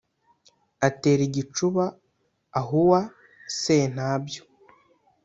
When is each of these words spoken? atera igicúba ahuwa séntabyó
atera 0.87 1.21
igicúba 1.29 1.85
ahuwa 2.59 2.99
séntabyó 3.61 4.43